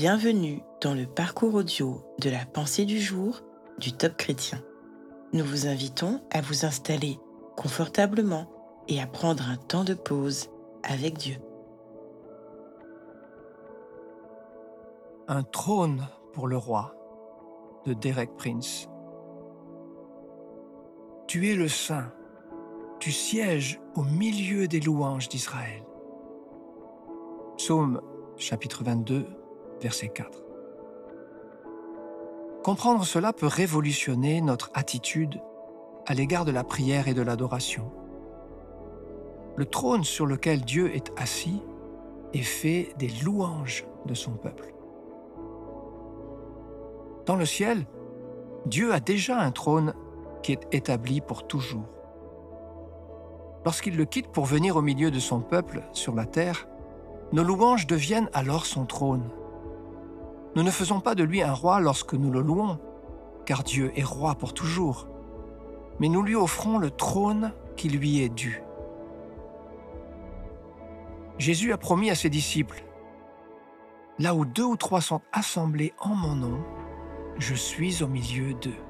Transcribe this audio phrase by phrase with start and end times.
[0.00, 3.40] Bienvenue dans le parcours audio de la pensée du jour
[3.78, 4.62] du Top Chrétien.
[5.32, 7.18] Nous vous invitons à vous installer
[7.56, 8.46] confortablement
[8.86, 10.50] et à prendre un temps de pause
[10.84, 11.38] avec Dieu.
[15.26, 16.94] Un trône pour le roi
[17.84, 18.88] de Derek Prince.
[21.26, 22.12] Tu es le Saint,
[23.00, 25.82] tu sièges au milieu des louanges d'Israël.
[27.56, 28.00] Psaume
[28.36, 29.26] chapitre 22,
[29.80, 30.42] verset 4.
[32.62, 35.40] Comprendre cela peut révolutionner notre attitude
[36.06, 37.90] à l'égard de la prière et de l'adoration.
[39.56, 41.62] Le trône sur lequel Dieu est assis
[42.32, 44.74] est fait des louanges de son peuple.
[47.26, 47.86] Dans le ciel,
[48.66, 49.94] Dieu a déjà un trône
[50.42, 51.88] qui est établi pour toujours.
[53.64, 56.68] Lorsqu'il le quitte pour venir au milieu de son peuple sur la terre,
[57.32, 59.28] nos louanges deviennent alors son trône.
[60.58, 62.80] Nous ne faisons pas de lui un roi lorsque nous le louons,
[63.46, 65.06] car Dieu est roi pour toujours,
[66.00, 68.60] mais nous lui offrons le trône qui lui est dû.
[71.38, 72.82] Jésus a promis à ses disciples,
[74.18, 76.58] Là où deux ou trois sont assemblés en mon nom,
[77.38, 78.82] je suis au milieu d'eux.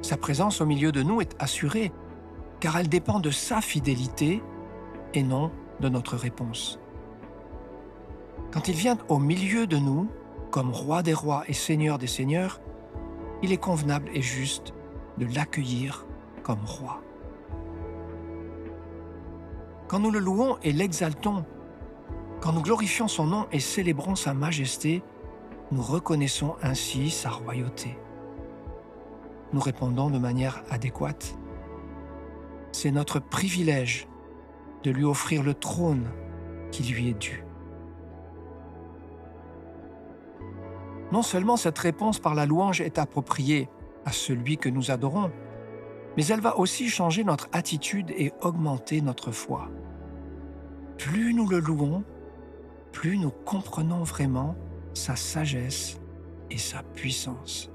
[0.00, 1.90] Sa présence au milieu de nous est assurée,
[2.60, 4.44] car elle dépend de sa fidélité
[5.12, 6.78] et non de notre réponse.
[8.52, 10.08] Quand il vient au milieu de nous,
[10.50, 12.60] comme roi des rois et seigneur des seigneurs,
[13.42, 14.74] il est convenable et juste
[15.16, 16.06] de l'accueillir
[16.42, 17.00] comme roi.
[19.88, 21.46] Quand nous le louons et l'exaltons,
[22.42, 25.02] quand nous glorifions son nom et célébrons sa majesté,
[25.70, 27.96] nous reconnaissons ainsi sa royauté.
[29.54, 31.38] Nous répondons de manière adéquate.
[32.72, 34.08] C'est notre privilège
[34.82, 36.10] de lui offrir le trône
[36.70, 37.44] qui lui est dû.
[41.12, 43.68] Non seulement cette réponse par la louange est appropriée
[44.06, 45.30] à celui que nous adorons,
[46.16, 49.68] mais elle va aussi changer notre attitude et augmenter notre foi.
[50.96, 52.02] Plus nous le louons,
[52.92, 54.56] plus nous comprenons vraiment
[54.94, 56.00] sa sagesse
[56.50, 57.70] et sa puissance.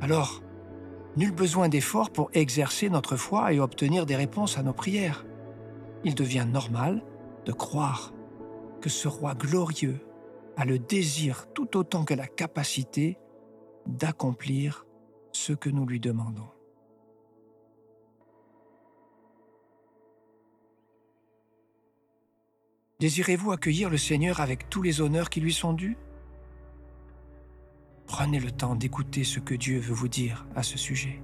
[0.00, 0.42] Alors,
[1.16, 5.26] nul besoin d'effort pour exercer notre foi et obtenir des réponses à nos prières.
[6.04, 7.02] Il devient normal
[7.44, 8.14] de croire
[8.80, 10.00] que ce roi glorieux
[10.56, 13.18] a le désir tout autant que la capacité
[13.86, 14.86] d'accomplir
[15.32, 16.48] ce que nous lui demandons.
[23.00, 25.96] Désirez-vous accueillir le Seigneur avec tous les honneurs qui lui sont dus?
[28.06, 31.22] Prenez le temps d'écouter ce que Dieu veut vous dire à ce sujet.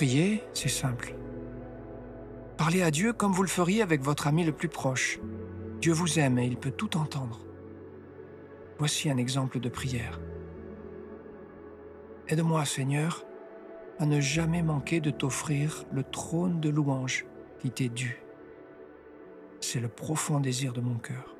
[0.00, 1.14] Prier, c'est simple.
[2.56, 5.20] Parlez à Dieu comme vous le feriez avec votre ami le plus proche.
[5.82, 7.44] Dieu vous aime et il peut tout entendre.
[8.78, 10.18] Voici un exemple de prière.
[12.28, 13.26] Aide-moi, Seigneur,
[13.98, 17.26] à ne jamais manquer de t'offrir le trône de louange
[17.58, 18.22] qui t'est dû.
[19.60, 21.36] C'est le profond désir de mon cœur.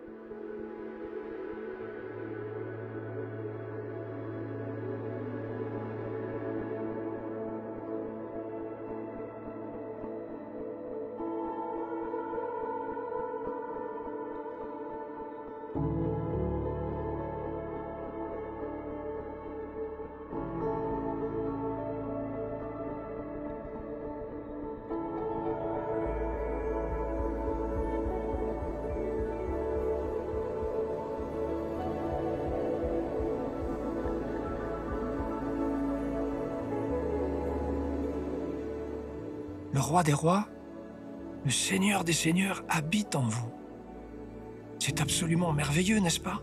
[39.73, 40.49] Le roi des rois,
[41.45, 43.51] le Seigneur des Seigneurs habite en vous.
[44.79, 46.43] C'est absolument merveilleux, n'est-ce pas?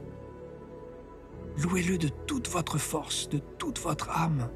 [1.58, 4.50] Louez-le de toute votre force, de toute votre âme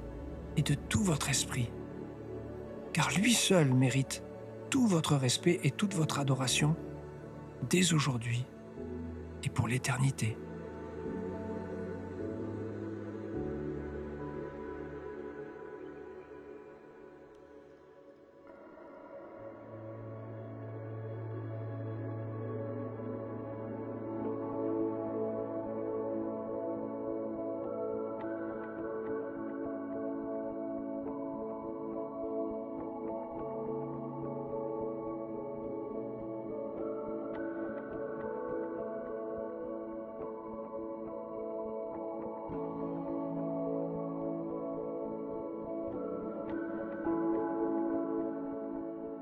[0.56, 1.72] et de tout votre esprit.
[2.94, 4.24] Car lui seul mérite
[4.70, 6.76] tout votre respect et toute votre adoration
[7.70, 8.46] dès aujourd'hui
[9.44, 10.38] et pour l'éternité.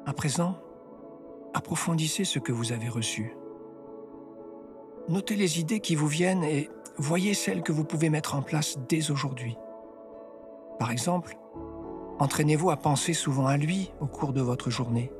[0.09, 0.55] À présent,
[1.53, 3.35] approfondissez ce que vous avez reçu.
[5.07, 6.67] Notez les idées qui vous viennent et
[6.97, 9.55] voyez celles que vous pouvez mettre en place dès aujourd'hui.
[10.79, 11.37] Par exemple,
[12.17, 15.11] entraînez-vous à penser souvent à lui au cours de votre journée.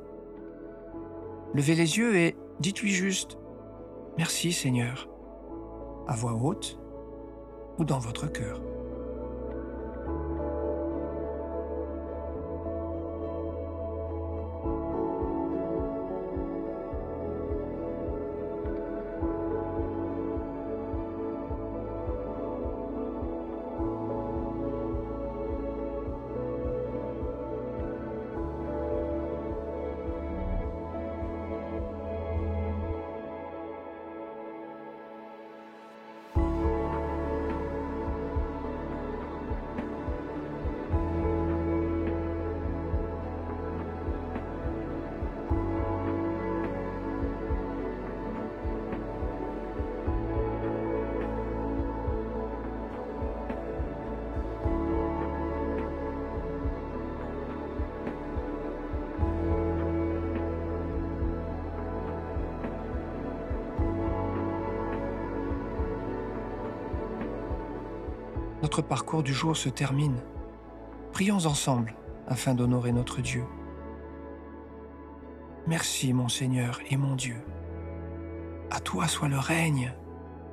[1.54, 3.34] Levez les yeux et dites-lui juste⁇
[4.18, 5.08] Merci Seigneur⁇
[6.10, 6.80] à voix haute
[7.78, 8.60] ou dans votre cœur.
[68.70, 70.20] Notre parcours du jour se termine.
[71.10, 71.92] Prions ensemble
[72.28, 73.42] afin d'honorer notre Dieu.
[75.66, 77.34] Merci mon Seigneur et mon Dieu.
[78.70, 79.92] À toi soit le règne,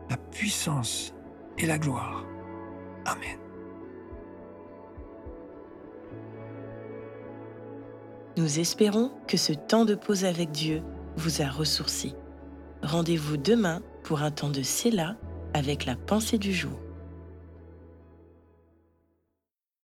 [0.10, 1.14] la puissance
[1.60, 2.26] et la gloire.
[3.06, 3.38] Amen.
[8.36, 10.82] Nous espérons que ce temps de pause avec Dieu
[11.18, 12.16] vous a ressourci.
[12.82, 15.18] Rendez-vous demain pour un temps de Séla
[15.54, 16.80] avec la pensée du jour.